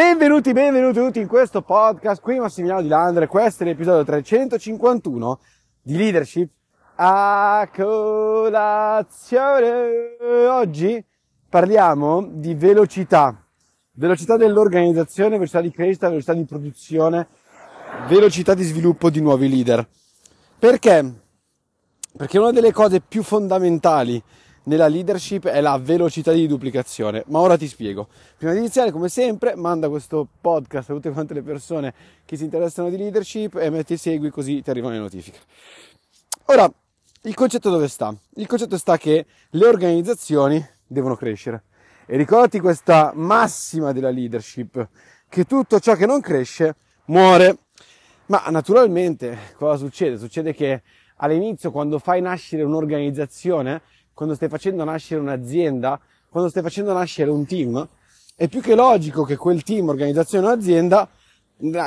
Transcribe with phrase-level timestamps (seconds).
[0.00, 2.22] Benvenuti, benvenuti tutti in questo podcast.
[2.22, 5.40] Qui Massimiliano Di Landre, questo è l'episodio 351
[5.82, 6.48] di Leadership
[6.94, 8.96] a colazione.
[10.48, 11.04] Oggi
[11.50, 13.46] parliamo di velocità,
[13.92, 17.28] velocità dell'organizzazione, velocità di crescita, velocità di produzione,
[18.08, 19.86] velocità di sviluppo di nuovi leader.
[20.58, 21.12] Perché?
[22.16, 24.20] Perché una delle cose più fondamentali
[24.64, 27.24] nella leadership è la velocità di duplicazione.
[27.28, 28.08] Ma ora ti spiego.
[28.36, 32.44] Prima di iniziare, come sempre, manda questo podcast a tutte quante le persone che si
[32.44, 35.38] interessano di leadership e metti segui così ti arrivano le notifiche.
[36.46, 36.70] Ora,
[37.22, 38.14] il concetto dove sta?
[38.36, 41.64] Il concetto sta che le organizzazioni devono crescere.
[42.06, 44.88] E ricordati questa massima della leadership,
[45.28, 46.74] che tutto ciò che non cresce
[47.06, 47.58] muore.
[48.26, 50.18] Ma naturalmente cosa succede?
[50.18, 50.82] Succede che
[51.16, 53.82] all'inizio quando fai nascere un'organizzazione,
[54.20, 55.98] quando stai facendo nascere un'azienda,
[56.28, 57.88] quando stai facendo nascere un team,
[58.36, 61.08] è più che logico che quel team, organizzazione o azienda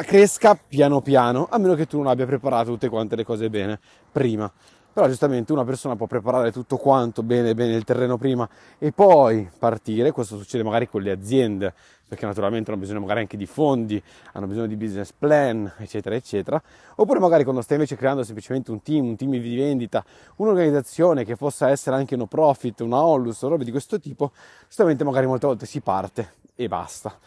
[0.04, 3.80] cresca piano piano, a meno che tu non abbia preparato tutte quante le cose bene
[4.11, 4.52] prima.
[4.94, 9.49] Però giustamente una persona può preparare tutto quanto bene, bene il terreno prima e poi
[9.58, 11.73] partire, questo succede magari con le aziende,
[12.08, 14.02] perché naturalmente hanno bisogno magari anche di fondi,
[14.33, 16.61] hanno bisogno di business plan, eccetera, eccetera.
[16.97, 20.05] Oppure magari quando stai invece creando semplicemente un team, un team di vendita,
[20.36, 24.31] un'organizzazione che possa essere anche no profit, una onlus, robe di questo tipo,
[24.67, 27.17] giustamente magari molte volte si parte e basta.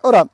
[0.00, 0.28] Ora,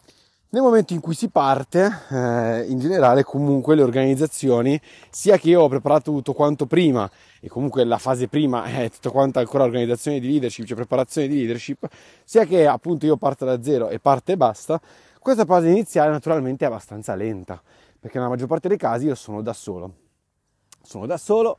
[0.52, 5.62] nel momento in cui si parte, eh, in generale comunque le organizzazioni, sia che io
[5.62, 10.20] ho preparato tutto quanto prima, e comunque la fase prima è tutta quanta ancora organizzazione
[10.20, 11.88] di leadership, cioè preparazione di leadership,
[12.22, 14.78] sia che appunto io parto da zero e parte e basta,
[15.18, 17.58] questa fase iniziale naturalmente è abbastanza lenta,
[17.98, 19.94] perché nella maggior parte dei casi io sono da solo.
[20.82, 21.56] Sono da solo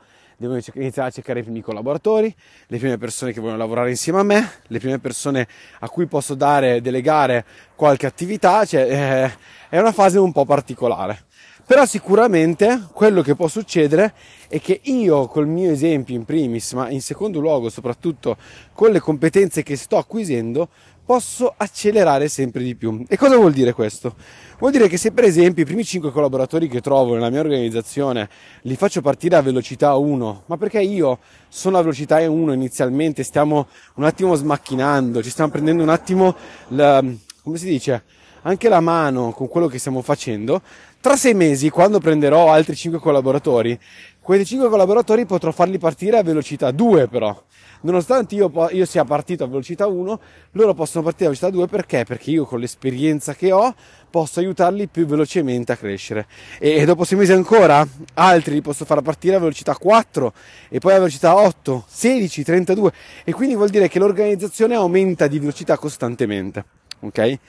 [0.48, 2.34] devo iniziare a cercare i primi collaboratori,
[2.68, 5.48] le prime persone che vogliono lavorare insieme a me, le prime persone
[5.80, 9.32] a cui posso dare, delegare qualche attività, cioè eh,
[9.70, 11.26] è una fase un po' particolare.
[11.66, 14.14] Però sicuramente quello che può succedere
[14.50, 18.36] è che io col mio esempio in primis, ma in secondo luogo soprattutto
[18.74, 20.68] con le competenze che sto acquisendo,
[21.06, 23.04] posso accelerare sempre di più.
[23.08, 24.16] E cosa vuol dire questo?
[24.60, 28.30] Vuol dire che se per esempio i primi 5 collaboratori che trovo nella mia organizzazione
[28.62, 31.20] li faccio partire a velocità 1, ma perché io
[31.50, 36.36] sono a velocità 1 inizialmente, stiamo un attimo smacchinando, ci stiamo prendendo un attimo,
[36.70, 37.04] la,
[37.44, 38.04] come si dice,
[38.44, 40.62] anche la mano con quello che stiamo facendo,
[41.02, 43.78] tra sei mesi, quando prenderò altri 5 collaboratori,
[44.24, 47.44] quei 5 collaboratori potrò farli partire a velocità 2 però
[47.82, 50.20] nonostante io, io, sia partito a velocità 1,
[50.52, 52.06] loro possono partire a velocità 2 perché?
[52.06, 53.76] Perché io con l'esperienza che ho
[54.10, 56.28] posso aiutarli più velocemente a crescere.
[56.60, 60.34] E, e dopo 6 mesi ancora, altri li posso far partire a velocità 4
[60.70, 62.94] e poi a velocità 8, 16, 32
[63.26, 66.64] e quindi vuol dire che l'organizzazione aumenta di velocità costantemente.
[67.02, 67.40] Ok?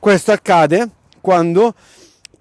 [0.00, 0.88] Questo accade
[1.20, 1.74] quando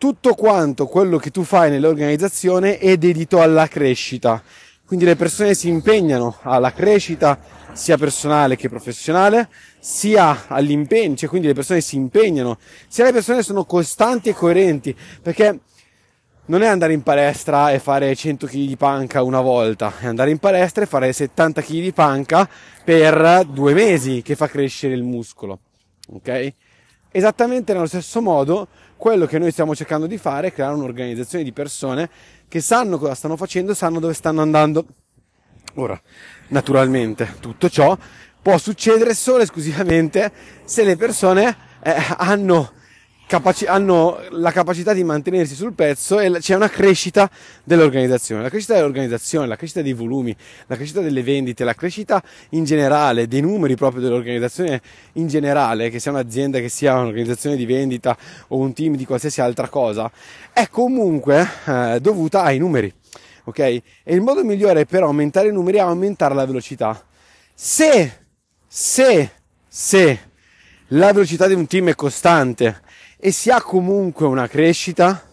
[0.03, 4.44] tutto quanto quello che tu fai nell'organizzazione è dedito alla crescita
[4.86, 7.40] quindi le persone si impegnano alla crescita
[7.72, 9.47] sia personale che professionale,
[9.80, 12.59] sia all'impegno, cioè quindi le persone si impegnano,
[12.90, 15.62] sia le persone sono costanti e coerenti, perché
[16.47, 20.31] non è andare in palestra e fare 100 kg di panca una volta, è andare
[20.31, 22.47] in palestra e fare 70 kg di panca
[22.84, 25.59] per due mesi che fa crescere il muscolo.
[26.09, 26.53] Ok?
[27.16, 28.68] Esattamente nello stesso modo,
[29.03, 32.09] quello che noi stiamo cercando di fare è creare un'organizzazione di persone
[32.47, 34.86] che sanno cosa stanno facendo, sanno dove stanno andando.
[35.74, 36.02] Ora,
[36.47, 37.97] naturalmente, tutto ciò
[38.41, 40.31] può succedere solo e esclusivamente
[40.64, 41.53] se le persone
[41.84, 42.72] eh, hanno
[43.33, 47.27] capaci- hanno la capacità di mantenersi sul pezzo e c'è una crescita
[47.63, 48.44] dell'organizzazione.
[48.44, 50.35] La crescita dell'organizzazione, la crescita dei volumi,
[50.67, 54.79] la crescita delle vendite, la crescita in generale dei numeri proprio dell'organizzazione
[55.13, 58.16] in generale, che sia un'azienda, che sia un'organizzazione di vendita
[58.49, 60.11] o un team di qualsiasi altra cosa,
[60.53, 62.93] è comunque eh, dovuta ai numeri.
[63.45, 63.59] Ok?
[63.59, 67.03] E il modo migliore per aumentare i numeri è aumentare la velocità.
[67.55, 68.11] Se,
[68.67, 69.31] se,
[69.67, 70.19] se
[70.89, 72.81] la velocità di un team è costante
[73.25, 75.23] e si ha comunque una crescita,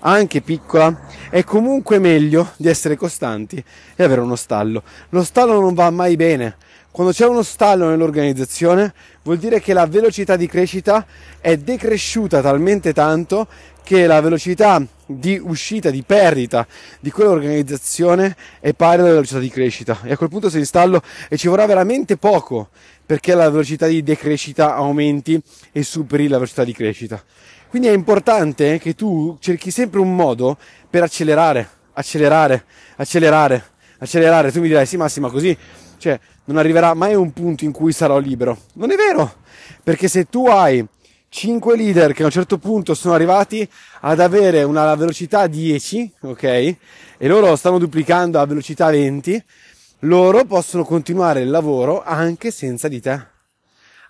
[0.00, 3.64] anche piccola, è comunque meglio di essere costanti
[3.94, 4.82] e avere uno stallo.
[5.10, 6.56] Lo stallo non va mai bene.
[6.98, 8.92] Quando c'è uno stallo nell'organizzazione
[9.22, 11.06] vuol dire che la velocità di crescita
[11.40, 13.46] è decresciuta talmente tanto
[13.84, 16.66] che la velocità di uscita, di perdita
[16.98, 21.36] di quell'organizzazione è pari alla velocità di crescita e a quel punto si installo e
[21.36, 22.70] ci vorrà veramente poco
[23.06, 25.40] perché la velocità di decrescita aumenti
[25.70, 27.22] e superi la velocità di crescita.
[27.68, 30.58] Quindi è importante che tu cerchi sempre un modo
[30.90, 32.64] per accelerare, accelerare,
[32.96, 33.64] accelerare,
[33.98, 34.50] accelerare.
[34.50, 35.56] Tu mi dirai sì Massima così,
[35.98, 36.18] cioè
[36.48, 38.58] non arriverà mai un punto in cui sarò libero.
[38.74, 39.36] Non è vero,
[39.82, 40.84] perché se tu hai
[41.28, 43.68] 5 leader che a un certo punto sono arrivati
[44.00, 46.42] ad avere una velocità 10, ok?
[46.42, 46.76] E
[47.28, 49.42] loro stanno duplicando a velocità 20,
[50.00, 53.36] loro possono continuare il lavoro anche senza di te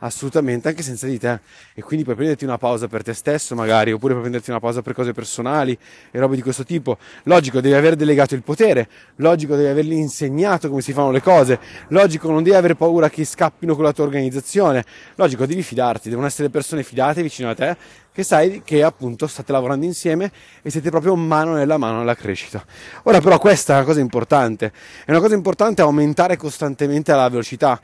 [0.00, 1.40] assolutamente anche senza di te
[1.74, 4.82] e quindi puoi prenderti una pausa per te stesso magari oppure puoi prenderti una pausa
[4.82, 5.76] per cose personali
[6.10, 10.68] e robe di questo tipo logico devi aver delegato il potere logico devi avergli insegnato
[10.68, 11.58] come si fanno le cose
[11.88, 14.84] logico non devi avere paura che scappino con la tua organizzazione
[15.16, 17.76] logico devi fidarti devono essere persone fidate vicino a te
[18.18, 22.64] che sai che appunto state lavorando insieme e siete proprio mano nella mano nella crescita.
[23.04, 24.72] Ora però questa è una cosa importante,
[25.04, 27.80] è una cosa importante aumentare costantemente la velocità.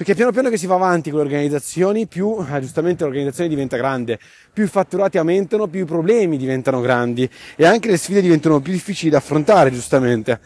[0.00, 3.76] Perché piano piano che si va avanti con le organizzazioni, più eh, giustamente l'organizzazione diventa
[3.76, 4.18] grande,
[4.50, 8.72] più i fatturati aumentano, più i problemi diventano grandi e anche le sfide diventano più
[8.72, 10.40] difficili da affrontare, giustamente.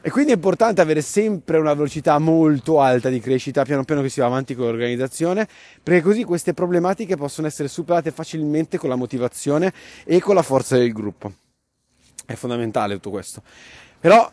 [0.00, 4.08] E quindi è importante avere sempre una velocità molto alta di crescita piano piano che
[4.08, 5.46] si va avanti con l'organizzazione,
[5.82, 9.70] perché così queste problematiche possono essere superate facilmente con la motivazione
[10.02, 11.30] e con la forza del gruppo.
[12.24, 13.42] È fondamentale tutto questo.
[14.00, 14.30] Però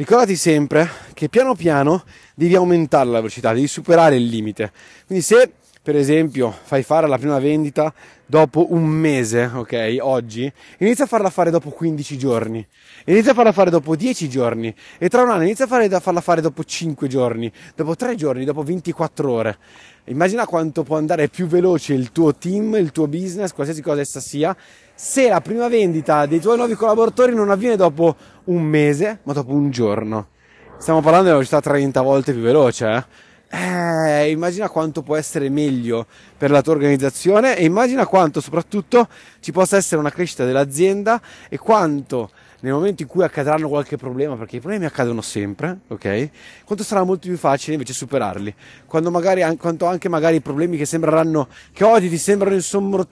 [0.00, 2.04] Ricordati sempre che piano piano
[2.34, 4.72] devi aumentare la velocità, devi superare il limite.
[5.04, 5.52] Quindi se
[5.82, 7.92] per esempio fai fare la prima vendita
[8.24, 12.66] dopo un mese, ok, oggi, inizia a farla fare dopo 15 giorni,
[13.04, 16.40] inizia a farla fare dopo 10 giorni e tra un anno inizia a, farla fare
[16.40, 19.58] dopo 5 giorni, dopo 3 giorni, dopo 24 ore.
[20.04, 24.18] Immagina quanto può andare più veloce il tuo team, il tuo business, qualsiasi cosa essa
[24.20, 24.56] sia,
[25.02, 28.14] se la prima vendita dei tuoi nuovi collaboratori non avviene dopo
[28.44, 30.28] un mese, ma dopo un giorno.
[30.76, 33.06] Stiamo parlando di una velocità 30 volte più veloce,
[33.48, 34.26] eh?
[34.26, 34.30] eh?
[34.30, 36.06] immagina quanto può essere meglio
[36.36, 39.08] per la tua organizzazione e immagina quanto soprattutto
[39.40, 41.18] ci possa essere una crescita dell'azienda
[41.48, 42.30] e quanto
[42.60, 46.28] nel momento in cui accadranno qualche problema, perché i problemi accadono sempre, ok?
[46.62, 48.54] Quanto sarà molto più facile invece superarli.
[48.84, 52.60] Quando magari, quanto anche magari i problemi che sembreranno, che oggi ti sembrano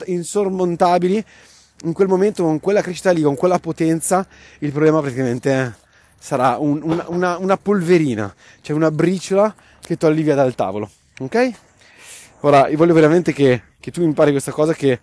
[0.04, 1.24] insormontabili,
[1.84, 4.26] in quel momento, con quella crescita lì, con quella potenza,
[4.60, 5.76] il problema praticamente
[6.18, 10.90] sarà un, una, una, una, polverina, cioè una briciola che togli via dal tavolo.
[11.20, 11.50] Ok?
[12.40, 15.00] Ora, io voglio veramente che, che tu impari questa cosa che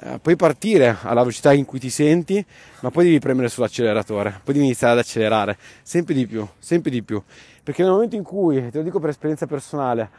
[0.00, 2.44] eh, puoi partire alla velocità in cui ti senti,
[2.80, 7.02] ma poi devi premere sull'acceleratore, poi devi iniziare ad accelerare sempre di più, sempre di
[7.02, 7.22] più.
[7.62, 10.10] Perché nel momento in cui, te lo dico per esperienza personale,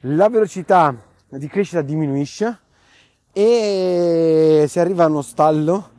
[0.00, 0.94] la velocità
[1.28, 2.58] di crescita diminuisce,
[3.32, 5.90] e si arriva a uno stallo,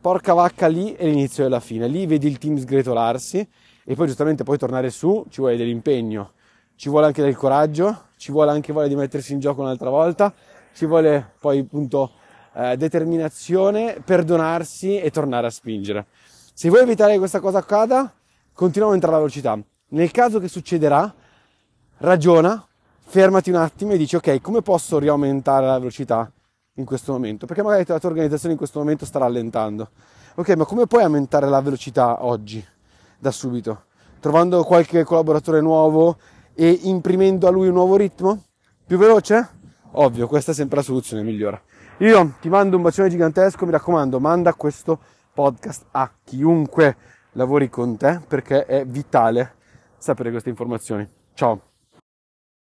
[0.00, 3.46] porca vacca lì è l'inizio della fine, lì vedi il team sgretolarsi
[3.84, 6.32] e poi giustamente poi tornare su ci vuole dell'impegno,
[6.76, 10.32] ci vuole anche del coraggio, ci vuole anche voglia di mettersi in gioco un'altra volta,
[10.74, 12.12] ci vuole poi appunto
[12.54, 16.06] eh, determinazione, perdonarsi e tornare a spingere.
[16.54, 18.12] Se vuoi evitare che questa cosa accada,
[18.52, 19.58] continua a aumentare la velocità.
[19.88, 21.12] Nel caso che succederà,
[21.98, 22.66] ragiona,
[23.04, 26.30] fermati un attimo e dici ok, come posso riaumentare la velocità?
[26.74, 29.90] In questo momento, perché magari la tua organizzazione in questo momento sta rallentando.
[30.36, 32.64] Ok, ma come puoi aumentare la velocità oggi,
[33.18, 33.84] da subito?
[34.20, 36.16] Trovando qualche collaboratore nuovo
[36.54, 38.44] e imprimendo a lui un nuovo ritmo?
[38.86, 39.48] Più veloce?
[39.92, 41.62] Ovvio, questa è sempre la soluzione migliore.
[41.98, 44.98] Io ti mando un bacione gigantesco, mi raccomando, manda questo
[45.34, 46.96] podcast a chiunque
[47.32, 49.54] lavori con te perché è vitale
[49.98, 51.08] sapere queste informazioni.
[51.34, 51.71] Ciao!